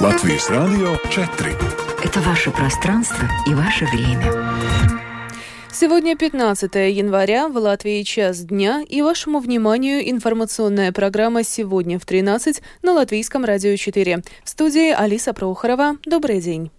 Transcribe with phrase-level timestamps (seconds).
[0.00, 1.56] Латвийс радио 4.
[2.02, 4.24] Это ваше пространство и ваше время.
[5.72, 12.60] Сегодня 15 января, в Латвии час дня, и вашему вниманию информационная программа «Сегодня в 13»
[12.82, 14.24] на Латвийском радио 4.
[14.42, 15.96] В студии Алиса Прохорова.
[16.04, 16.72] Добрый день.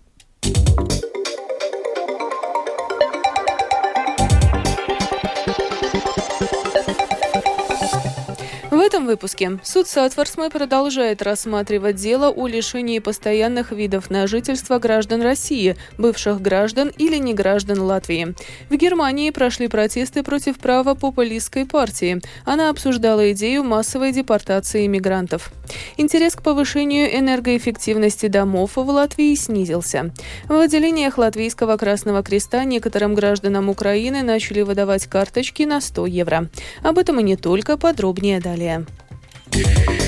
[8.86, 15.75] Этом выпуске суд Сатварсмы продолжает рассматривать дело о лишении постоянных видов на жительство граждан России,
[15.97, 18.36] бывших граждан или неграждан Латвии.
[18.69, 22.21] В Германии прошли протесты против права популистской партии.
[22.46, 25.52] Она обсуждала идею массовой депортации мигрантов.
[25.97, 30.11] Интерес к повышению энергоэффективности домов в Латвии снизился.
[30.47, 36.49] В отделениях Латвийского Красного Креста некоторым гражданам Украины начали выдавать карточки на 100 евро.
[36.83, 38.75] Об этом и не только, подробнее далее.
[39.53, 40.05] yeah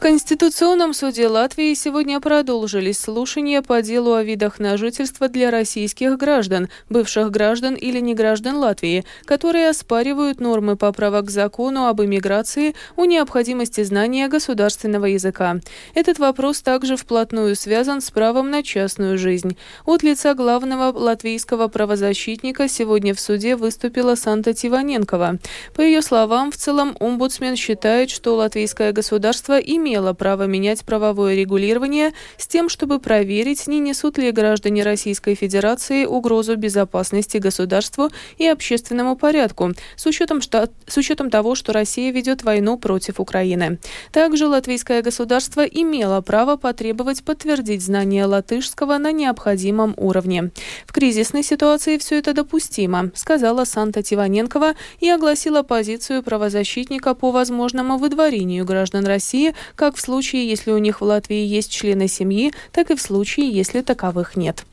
[0.00, 6.16] В Конституционном суде Латвии сегодня продолжились слушания по делу о видах на жительство для российских
[6.16, 13.04] граждан, бывших граждан или неграждан Латвии, которые оспаривают нормы поправок к закону об иммиграции о
[13.04, 15.56] необходимости знания государственного языка.
[15.94, 19.58] Этот вопрос также вплотную связан с правом на частную жизнь.
[19.84, 25.36] От лица главного латвийского правозащитника сегодня в суде выступила Санта Тиваненкова.
[25.74, 31.34] По ее словам, в целом омбудсмен считает, что латвийское государство имеет имела право менять правовое
[31.34, 38.46] регулирование с тем, чтобы проверить, не несут ли граждане Российской Федерации угрозу безопасности государству и
[38.46, 43.78] общественному порядку, с учетом, что, с учетом того, что Россия ведет войну против Украины.
[44.12, 50.50] Также латвийское государство имело право потребовать подтвердить знание латышского на необходимом уровне.
[50.86, 57.98] В кризисной ситуации все это допустимо, сказала Санта Тиваненкова и огласила позицию правозащитника по возможному
[57.98, 62.90] выдворению граждан России как в случае, если у них в Латвии есть члены семьи, так
[62.90, 64.66] и в случае, если таковых нет.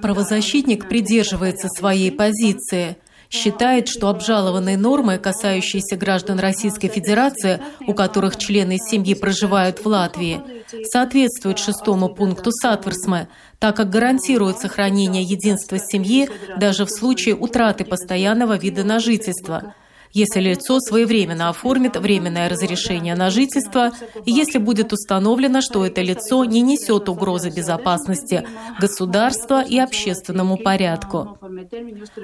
[0.00, 2.96] Правозащитник придерживается своей позиции
[3.28, 10.40] считает, что обжалованные нормы, касающиеся граждан Российской Федерации, у которых члены семьи проживают в Латвии,
[10.84, 13.28] соответствуют шестому пункту Сатверсмы,
[13.58, 19.74] так как гарантируют сохранение единства семьи даже в случае утраты постоянного вида на жительство–
[20.12, 23.92] если лицо своевременно оформит временное разрешение на жительство
[24.24, 28.46] и если будет установлено, что это лицо не несет угрозы безопасности
[28.78, 31.38] государства и общественному порядку.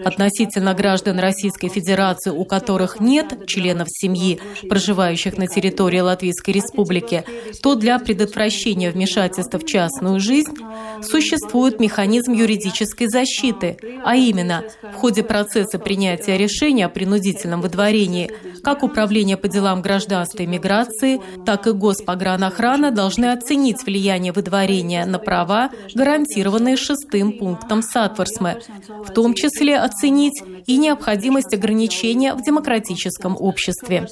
[0.04, 7.24] Относительно граждан Российской Федерации, у которых нет членов семьи, проживающих на территории Латвийской Республики,
[7.62, 10.54] то для предотвращения вмешательства в частную жизнь
[11.02, 18.30] существует механизм юридической защиты, а именно в ходе процесса принятия решения о принудительном выдворении удовлетворении.
[18.62, 25.18] Как Управление по делам гражданства и миграции, так и Госпогранохрана должны оценить влияние выдворения на
[25.18, 34.06] права, гарантированные шестым пунктом Сатворсмы, в том числе оценить и необходимость ограничения в демократическом обществе.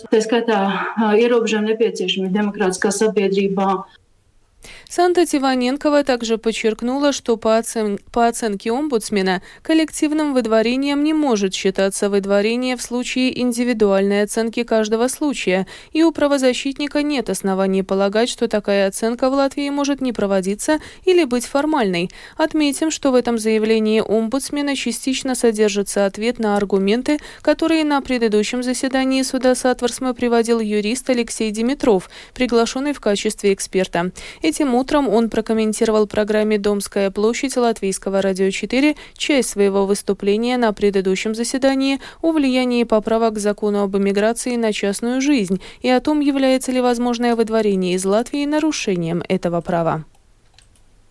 [4.88, 7.98] Санта Тиваненкова также подчеркнула, что по, оцен...
[8.12, 15.66] по оценке омбудсмена коллективным выдворением не может считаться выдворение в случае индивидуальной оценки каждого случая,
[15.92, 21.24] и у правозащитника нет оснований полагать, что такая оценка в Латвии может не проводиться или
[21.24, 22.10] быть формальной.
[22.36, 29.22] Отметим, что в этом заявлении омбудсмена частично содержится ответ на аргументы, которые на предыдущем заседании
[29.22, 34.12] суда Сатворсмы приводил юрист Алексей Димитров, приглашенный в качестве эксперта.
[34.56, 41.34] Этим утром он прокомментировал программе «Домская площадь» Латвийского радио 4 часть своего выступления на предыдущем
[41.34, 46.72] заседании о влиянии поправок к закону об иммиграции на частную жизнь и о том, является
[46.72, 50.06] ли возможное выдворение из Латвии нарушением этого права.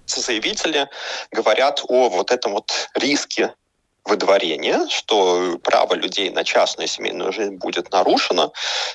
[0.08, 0.90] Заявители
[1.32, 3.54] говорят о вот этом вот риске
[4.06, 8.54] выдворения, что право людей на частную семейную жизнь будет нарушено,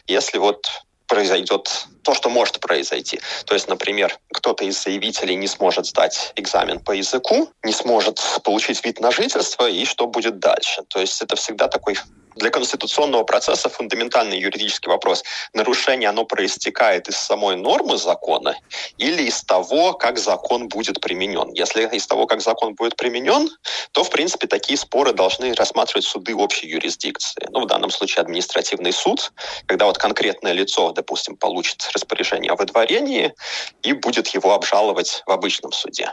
[0.08, 0.66] если вот
[1.10, 3.20] произойдет то, что может произойти.
[3.44, 8.84] То есть, например, кто-то из заявителей не сможет сдать экзамен по языку, не сможет получить
[8.84, 10.82] вид на жительство, и что будет дальше.
[10.88, 11.98] То есть это всегда такой
[12.36, 15.22] для конституционного процесса фундаментальный юридический вопрос.
[15.52, 18.56] Нарушение, оно проистекает из самой нормы закона
[18.98, 21.52] или из того, как закон будет применен.
[21.52, 23.50] Если из того, как закон будет применен,
[23.92, 27.46] то, в принципе, такие споры должны рассматривать суды общей юрисдикции.
[27.50, 29.32] Ну, в данном случае административный суд,
[29.66, 33.34] когда вот конкретное лицо, допустим, получит распоряжение о выдворении
[33.82, 36.12] и будет его обжаловать в обычном суде.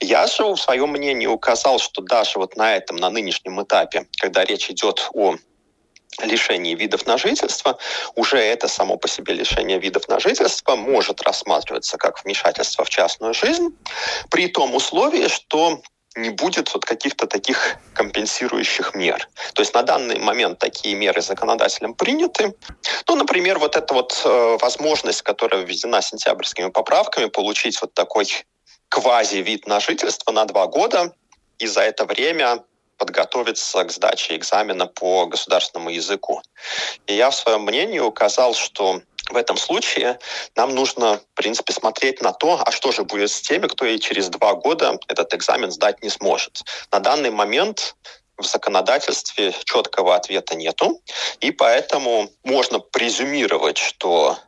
[0.00, 4.44] Я же в своем мнении указал, что даже вот на этом, на нынешнем этапе, когда
[4.44, 5.36] речь идет о
[6.22, 7.78] лишении видов на жительство,
[8.14, 13.34] уже это само по себе лишение видов на жительство может рассматриваться как вмешательство в частную
[13.34, 13.68] жизнь,
[14.30, 15.80] при том условии, что
[16.16, 19.28] не будет вот каких-то таких компенсирующих мер.
[19.54, 22.54] То есть на данный момент такие меры законодателем приняты.
[23.06, 28.26] Ну, например, вот эта вот э, возможность, которая введена сентябрьскими поправками, получить вот такой
[28.90, 31.14] квази-вид на жительство на два года,
[31.58, 32.62] и за это время
[32.98, 36.42] подготовиться к сдаче экзамена по государственному языку.
[37.06, 39.00] И я в своем мнении указал, что
[39.30, 40.18] в этом случае
[40.56, 43.98] нам нужно, в принципе, смотреть на то, а что же будет с теми, кто и
[43.98, 46.62] через два года этот экзамен сдать не сможет.
[46.92, 47.96] На данный момент
[48.36, 51.00] в законодательстве четкого ответа нету,
[51.40, 54.38] и поэтому можно презюмировать, что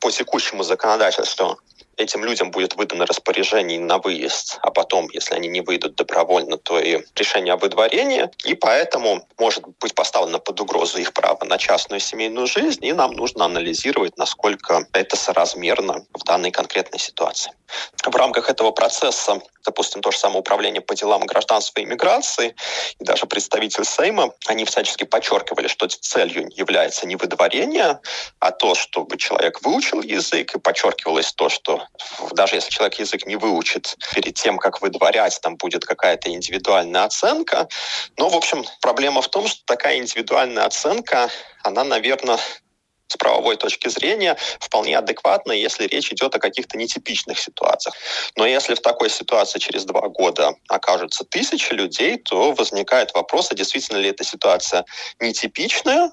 [0.00, 1.58] по текущему законодательству
[1.96, 6.78] этим людям будет выдано распоряжение на выезд, а потом, если они не выйдут добровольно, то
[6.78, 12.00] и решение о выдворении, и поэтому может быть поставлено под угрозу их право на частную
[12.00, 17.52] семейную жизнь, и нам нужно анализировать, насколько это соразмерно в данной конкретной ситуации.
[18.04, 22.54] В рамках этого процесса, допустим, то же самое управление по делам гражданства и иммиграции,
[22.98, 28.00] и даже представитель Сейма, они всячески подчеркивали, что целью является не выдворение,
[28.40, 31.81] а то, чтобы человек выучил язык, и подчеркивалось то, что
[32.32, 37.68] даже если человек язык не выучит, перед тем, как выдворять, там будет какая-то индивидуальная оценка.
[38.16, 41.30] Но, в общем, проблема в том, что такая индивидуальная оценка,
[41.62, 42.38] она, наверное,
[43.12, 47.94] с правовой точки зрения вполне адекватно, если речь идет о каких-то нетипичных ситуациях.
[48.36, 53.54] Но если в такой ситуации через два года окажутся тысячи людей, то возникает вопрос, а
[53.54, 54.84] действительно ли эта ситуация
[55.20, 56.10] нетипичная,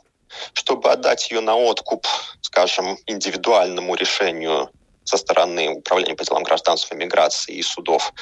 [0.53, 2.05] чтобы отдать ее на откуп,
[2.41, 4.69] скажем, индивидуальному решению
[5.09, 8.13] со стороны Управления по делам гражданства, миграции и судов.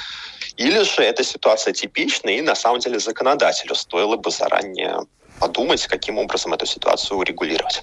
[0.56, 5.00] Или же эта ситуация типичная, и на самом деле законодателю стоило бы заранее
[5.38, 7.82] подумать, каким образом эту ситуацию урегулировать.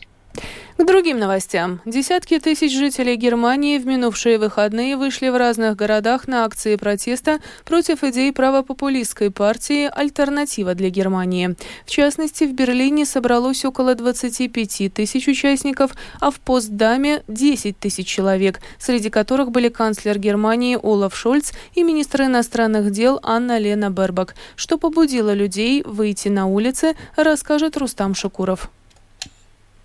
[0.77, 1.79] К другим новостям.
[1.85, 8.03] Десятки тысяч жителей Германии в минувшие выходные вышли в разных городах на акции протеста против
[8.03, 11.55] идей правопопулистской партии «Альтернатива для Германии».
[11.85, 18.59] В частности, в Берлине собралось около 25 тысяч участников, а в Постдаме– 10 тысяч человек,
[18.77, 24.35] среди которых были канцлер Германии Олаф Шольц и министр иностранных дел Анна Лена Бербак.
[24.57, 28.69] Что побудило людей выйти на улицы, расскажет Рустам Шакуров.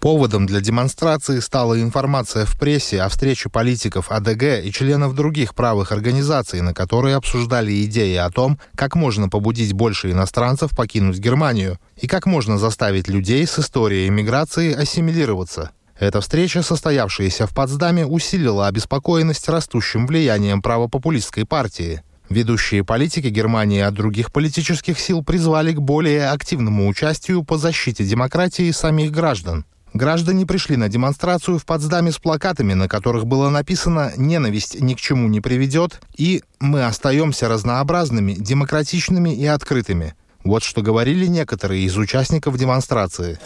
[0.00, 5.92] Поводом для демонстрации стала информация в прессе о встрече политиков АДГ и членов других правых
[5.92, 12.06] организаций, на которой обсуждали идеи о том, как можно побудить больше иностранцев покинуть Германию и
[12.06, 15.72] как можно заставить людей с историей миграции ассимилироваться.
[15.98, 22.02] Эта встреча, состоявшаяся в Потсдаме, усилила обеспокоенность растущим влиянием правопопулистской партии.
[22.30, 28.70] Ведущие политики Германии от других политических сил призвали к более активному участию по защите демократии
[28.70, 29.66] самих граждан.
[29.92, 35.00] Граждане пришли на демонстрацию в Потсдаме с плакатами, на которых было написано «Ненависть ни к
[35.00, 40.14] чему не приведет» и «Мы остаемся разнообразными, демократичными и открытыми».
[40.42, 43.38] Вот что говорили некоторые из участников демонстрации.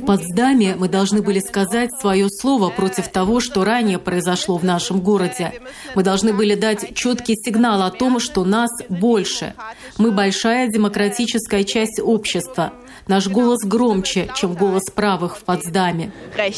[0.00, 5.00] В Потсдаме мы должны были сказать свое слово против того, что ранее произошло в нашем
[5.00, 5.52] городе.
[5.94, 9.52] Мы должны были дать четкий сигнал о том, что нас больше.
[9.98, 12.72] Мы большая демократическая часть общества.
[13.08, 16.12] Наш голос громче, чем голос правых в Потсдаме.
[16.36, 16.52] Äh,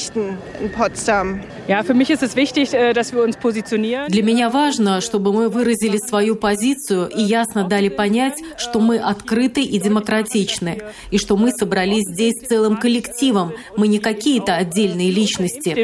[4.09, 9.63] Для меня важно, чтобы мы выразили свою позицию и ясно дали понять, что мы открыты
[9.63, 15.75] и демократичны, и что мы собрались здесь целым коллективом, мы не какие-то отдельные личности.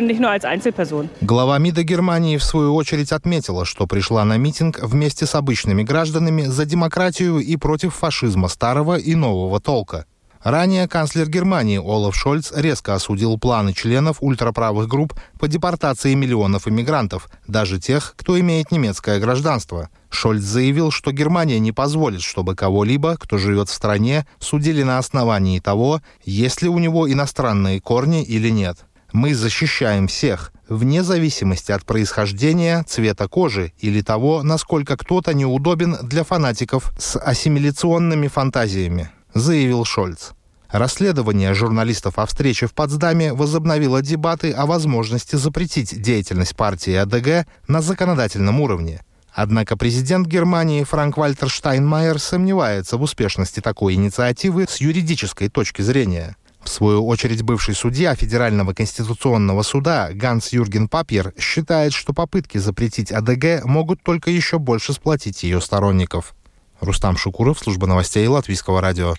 [1.20, 6.42] Глава МИДа Германии в свою очередь отметила, что пришла на митинг вместе с обычными гражданами
[6.42, 10.06] за демократию и против фашизма старого и нового толка.
[10.42, 17.28] Ранее канцлер Германии Олаф Шольц резко осудил планы членов ультраправых групп по депортации миллионов иммигрантов,
[17.47, 19.90] даже тех, кто имеет немецкое гражданство.
[20.09, 25.61] Шольц заявил, что Германия не позволит, чтобы кого-либо, кто живет в стране, судили на основании
[25.61, 28.78] того, есть ли у него иностранные корни или нет.
[29.12, 36.25] Мы защищаем всех, вне зависимости от происхождения, цвета кожи или того, насколько кто-то неудобен для
[36.25, 40.30] фанатиков с ассимиляционными фантазиями заявил Шольц.
[40.70, 47.80] Расследование журналистов о встрече в Потсдаме возобновило дебаты о возможности запретить деятельность партии АДГ на
[47.80, 49.02] законодательном уровне.
[49.32, 56.37] Однако президент Германии Франк Вальтер Штайнмайер сомневается в успешности такой инициативы с юридической точки зрения.
[56.62, 63.10] В свою очередь, бывший судья Федерального конституционного суда Ганс Юрген Папьер считает, что попытки запретить
[63.10, 66.34] АДГ могут только еще больше сплотить ее сторонников.
[66.80, 69.14] Рустам Шукуров, служба новостей Латвийского радио.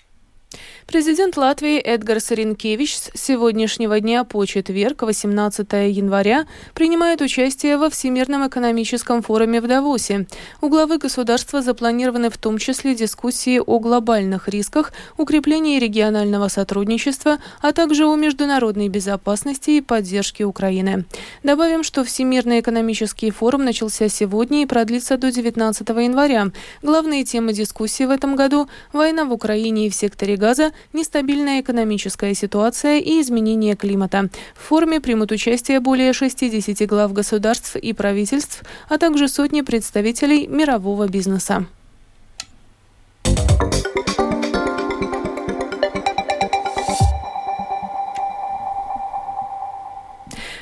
[0.86, 8.46] Президент Латвии Эдгар Саренкевич с сегодняшнего дня по четверг, 18 января, принимает участие во Всемирном
[8.46, 10.26] экономическом форуме в Давосе.
[10.60, 17.72] У главы государства запланированы в том числе дискуссии о глобальных рисках, укреплении регионального сотрудничества, а
[17.72, 21.04] также о международной безопасности и поддержке Украины.
[21.42, 26.48] Добавим, что Всемирный экономический форум начался сегодня и продлится до 19 января.
[26.82, 32.34] Главные темы дискуссии в этом году– война в Украине и в секторе газа, нестабильная экономическая
[32.34, 34.28] ситуация и изменение климата.
[34.56, 41.06] В форуме примут участие более 60 глав государств и правительств, а также сотни представителей мирового
[41.06, 41.64] бизнеса.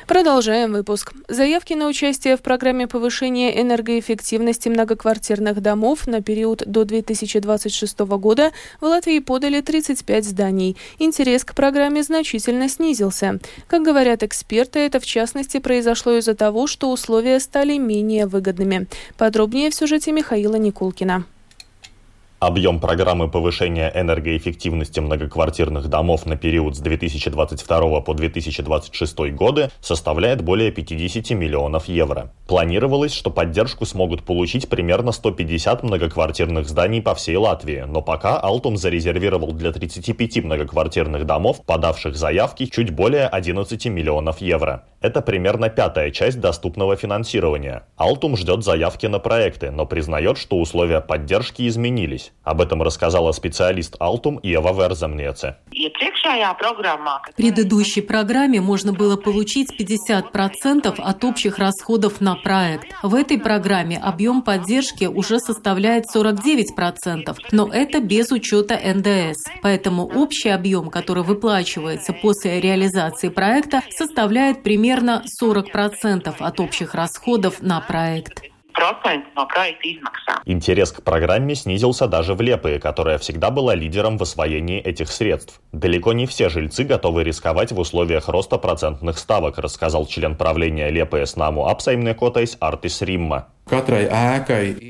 [0.07, 1.13] Продолжаем выпуск.
[1.27, 8.85] Заявки на участие в программе повышения энергоэффективности многоквартирных домов на период до 2026 года в
[8.85, 10.75] Латвии подали 35 зданий.
[10.97, 13.39] Интерес к программе значительно снизился.
[13.67, 18.87] Как говорят эксперты, это в частности произошло из-за того, что условия стали менее выгодными.
[19.17, 21.25] Подробнее в сюжете Михаила Никулкина.
[22.41, 30.71] Объем программы повышения энергоэффективности многоквартирных домов на период с 2022 по 2026 годы составляет более
[30.71, 32.33] 50 миллионов евро.
[32.47, 38.75] Планировалось, что поддержку смогут получить примерно 150 многоквартирных зданий по всей Латвии, но пока Алтум
[38.75, 44.83] зарезервировал для 35 многоквартирных домов, подавших заявки, чуть более 11 миллионов евро.
[45.01, 47.87] Это примерно пятая часть доступного финансирования.
[47.97, 52.33] Алтум ждет заявки на проекты, но признает, что условия поддержки изменились.
[52.43, 55.55] Об этом рассказала специалист Алтум Ева Верзамнеце.
[57.31, 62.87] В предыдущей программе можно было получить 50% от общих расходов на проект.
[63.01, 69.39] В этой программе объем поддержки уже составляет 49%, но это без учета НДС.
[69.63, 77.81] Поэтому общий объем, который выплачивается после реализации проекта, составляет примерно 40% от общих расходов на
[77.81, 78.43] проект.
[80.45, 85.61] Интерес к программе снизился даже в Лиепае, которая всегда была лидером в освоении этих средств.
[85.71, 91.35] Далеко не все жильцы готовы рисковать в условиях роста процентных ставок, рассказал член правления Liepājas
[91.35, 93.49] namu apsaimniekotājs Артис Римма.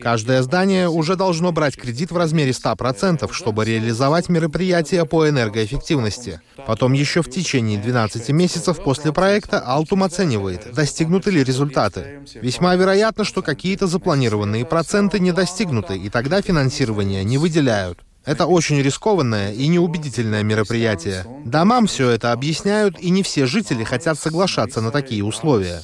[0.02, 6.42] Каждое здание уже должно брать кредит в размере 100%, чтобы реализовать мероприятия по энергоэффективности.
[6.66, 12.22] Потом еще в течение 12 месяцев после проекта Altum оценивает, достигнуты ли результаты.
[12.36, 18.00] Весьма вероятно, что какие-то запланированные проценты не достигнуты, и тогда финансирование не выделяют.
[18.24, 21.26] Это очень рискованное и неубедительное мероприятие.
[21.44, 25.82] Домам все это объясняют, и не все жители хотят соглашаться на такие условия.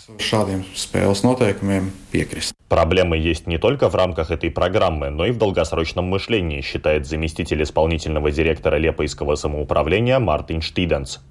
[2.69, 7.63] Проблемы есть не только в рамках этой программы, но и в долгосрочном мышлении, считает заместитель
[7.63, 11.21] исполнительного директора Лепойского самоуправления Мартин Штиденс.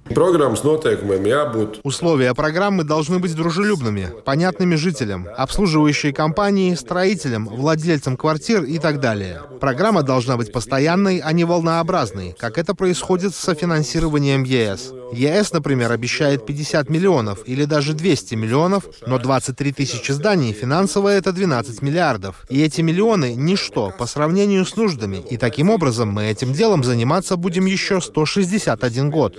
[1.83, 9.41] Условия программы должны быть дружелюбными, понятными жителям, обслуживающей компании, строителям, владельцам квартир и так далее.
[9.61, 14.93] Программа должна быть постоянной, а не волнообразной, как это происходит с софинансированием ЕС.
[15.13, 21.31] ЕС, например, обещает 50 миллионов или даже 200 миллионов, но 23 тысячи зданий финансово это
[21.31, 22.45] 12 миллиардов.
[22.49, 25.23] И эти миллионы– ничто по сравнению с нуждами.
[25.29, 29.37] И таким образом мы этим делом заниматься будем еще 161 год.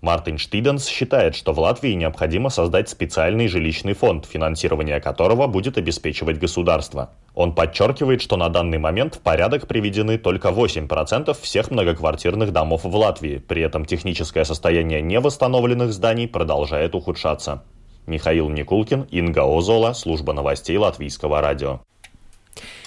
[0.00, 6.38] Мартин Штиденс считает, что в Латвии необходимо создать специальный жилищный фонд, финансирование которого будет обеспечивать
[6.38, 7.10] государство.
[7.34, 12.94] Он подчеркивает, что на данный момент в порядок приведены только 8% всех многоквартирных домов в
[12.94, 13.38] Латвии.
[13.38, 17.64] При этом техническое состояние невосстановленных зданий продолжает ухудшаться.
[18.06, 21.80] Михаил Никулкин, Инга Озола, служба новостей Латвийского радио.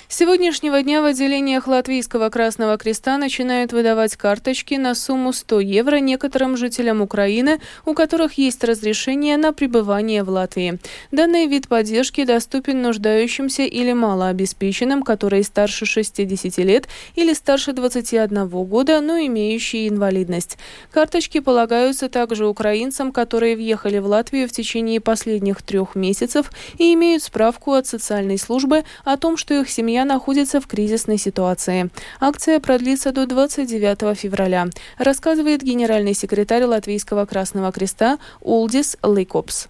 [0.07, 5.95] С сегодняшнего дня в отделениях Латвийского Красного Креста начинают выдавать карточки на сумму 100 евро
[5.95, 10.79] некоторым жителям Украины, у которых есть разрешение на пребывание в Латвии.
[11.11, 19.01] Данный вид поддержки доступен нуждающимся или малообеспеченным, которые старше 60 лет или старше 21 года,
[19.01, 20.59] но имеющие инвалидность.
[20.91, 27.23] Карточки полагаются также украинцам, которые въехали в Латвию в течение последних трех месяцев и имеют
[27.23, 31.89] справку от социальной службы о том, что их семья семья находится в кризисной ситуации.
[32.19, 39.69] Акция продлится до 29 февраля, рассказывает генеральный секретарь Латвийского Красного Креста Улдис Лейкопс.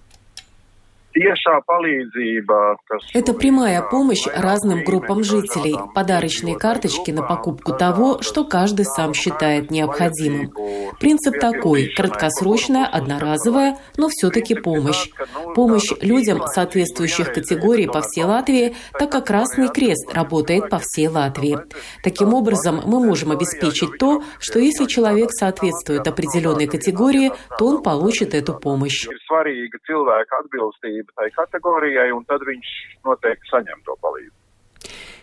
[3.13, 9.71] Это прямая помощь разным группам жителей, подарочные карточки на покупку того, что каждый сам считает
[9.71, 10.51] необходимым.
[10.99, 15.09] Принцип такой– краткосрочная, одноразовая, но все-таки помощь.
[15.55, 21.57] Помощь людям соответствующих категорий по всей Латвии, так как Красный Крест работает по всей Латвии.
[22.03, 28.33] Таким образом, мы можем обеспечить то, что если человек соответствует определенной категории, то он получит
[28.33, 29.07] эту помощь
[31.05, 32.71] atbilstība tai kategorijai, un tad viņš
[33.05, 34.31] noteikti saņem to palīdzību.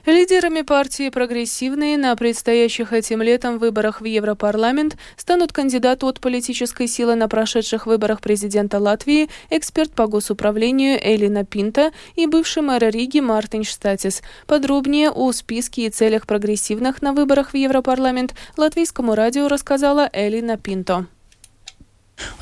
[0.05, 7.15] Лидерами партии «Прогрессивные» на предстоящих этим летом выборах в Европарламент станут кандидат от политической силы
[7.15, 13.63] на прошедших выборах президента Латвии, эксперт по госуправлению Элина Пинта и бывший мэр Риги Мартин
[13.63, 14.25] Штатис.
[14.49, 21.07] Подробнее о списке и целях прогрессивных на выборах в Европарламент латвийскому радио рассказала Элина Пинто.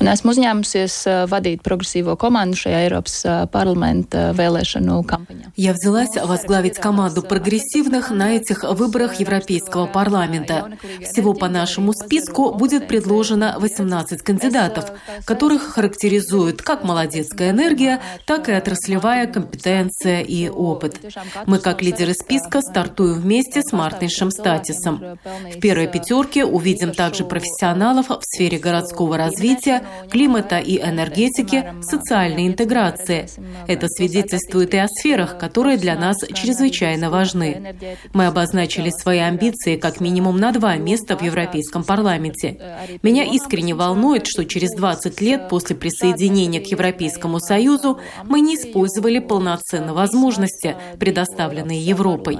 [0.01, 0.95] Un esmu uzņēmusies
[1.31, 3.17] vadīt прогрессивную команду šajā Eiropas
[3.53, 5.47] парламента vēlēšanu кампании.
[5.55, 10.71] Я взялась возглавить команду прогрессивных на этих выборах Европейского парламента.
[11.01, 14.91] Всего по нашему списку будет предложено 18 кандидатов,
[15.25, 20.99] которых характеризуют как молодецкая энергия, так и отраслевая компетенция и опыт.
[21.45, 25.01] Мы, как лидеры списка, стартуем вместе с Мартиншем Статисом.
[25.55, 32.47] В первой пятерке увидим также профессионалов в сфере городского развития, развития, климата и энергетики, социальной
[32.47, 33.27] интеграции.
[33.67, 37.75] Это свидетельствует и о сферах, которые для нас чрезвычайно важны.
[38.13, 42.57] Мы обозначили свои амбиции как минимум на два места в Европейском парламенте.
[43.03, 49.19] Меня искренне волнует, что через 20 лет после присоединения к Европейскому Союзу мы не использовали
[49.19, 52.39] полноценно возможности, предоставленные Европой.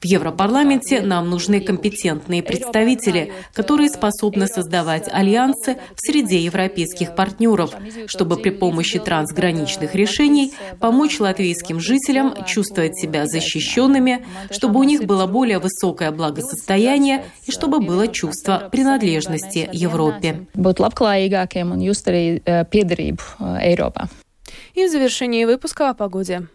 [0.00, 7.74] В Европарламенте нам нужны компетентные представители, которые способны создавать альянсы в среде европейских партнеров,
[8.06, 15.26] чтобы при помощи трансграничных решений помочь латвийским жителям чувствовать себя защищенными, чтобы у них было
[15.26, 20.46] более высокое благосостояние и чтобы было чувство принадлежности Европе.
[24.74, 26.48] И в завершении выпуска о погоде.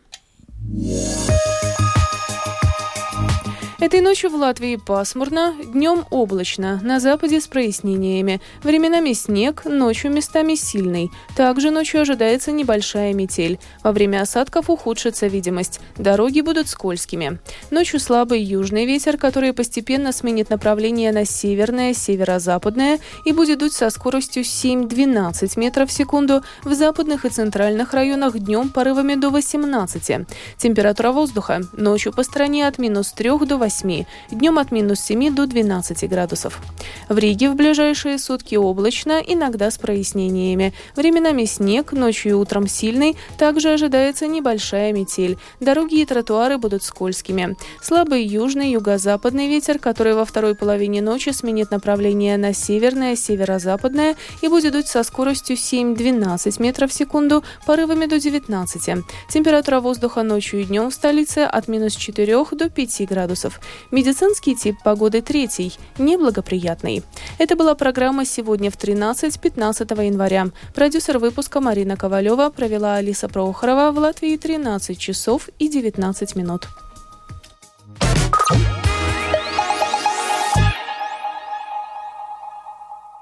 [3.81, 8.39] Этой ночью в Латвии пасмурно, днем облачно, на западе с прояснениями.
[8.61, 11.09] Временами снег, ночью местами сильный.
[11.35, 13.57] Также ночью ожидается небольшая метель.
[13.83, 15.79] Во время осадков ухудшится видимость.
[15.97, 17.39] Дороги будут скользкими.
[17.71, 23.89] Ночью слабый южный ветер, который постепенно сменит направление на северное, северо-западное и будет дуть со
[23.89, 26.43] скоростью 7-12 метров в секунду.
[26.63, 30.27] В западных и центральных районах днем порывами до 18.
[30.57, 35.33] Температура воздуха ночью по стране от минус 3 до 8 8, днем от минус 7
[35.33, 36.59] до 12 градусов.
[37.07, 40.73] В Риге в ближайшие сутки облачно, иногда с прояснениями.
[40.97, 45.37] Временами снег, ночью и утром сильный, также ожидается небольшая метель.
[45.61, 47.55] Дороги и тротуары будут скользкими.
[47.81, 54.49] Слабый южный, юго-западный ветер, который во второй половине ночи сменит направление на северное, северо-западное и
[54.49, 59.05] будет дуть со скоростью 7-12 метров в секунду, порывами до 19.
[59.29, 63.60] Температура воздуха ночью и днем в столице от минус 4 до 5 градусов.
[63.91, 67.03] Медицинский тип погоды третий, неблагоприятный.
[67.37, 70.47] Это была программа «Сегодня в 13:15 января».
[70.73, 76.67] Продюсер выпуска Марина Ковалева провела Алиса Прохорова в Латвии 13 часов и 19 минут.